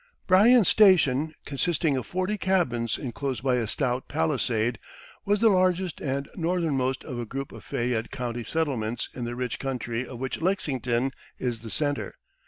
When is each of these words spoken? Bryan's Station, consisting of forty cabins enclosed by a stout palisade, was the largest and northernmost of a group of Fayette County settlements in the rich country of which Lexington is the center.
Bryan's 0.25 0.67
Station, 0.67 1.35
consisting 1.45 1.95
of 1.95 2.07
forty 2.07 2.35
cabins 2.35 2.97
enclosed 2.97 3.43
by 3.43 3.57
a 3.57 3.67
stout 3.67 4.07
palisade, 4.07 4.79
was 5.25 5.41
the 5.41 5.49
largest 5.49 6.01
and 6.01 6.27
northernmost 6.35 7.03
of 7.03 7.19
a 7.19 7.25
group 7.27 7.51
of 7.51 7.63
Fayette 7.63 8.09
County 8.09 8.43
settlements 8.43 9.09
in 9.13 9.25
the 9.25 9.35
rich 9.35 9.59
country 9.59 10.07
of 10.07 10.17
which 10.17 10.41
Lexington 10.41 11.11
is 11.37 11.59
the 11.59 11.69
center. 11.69 12.15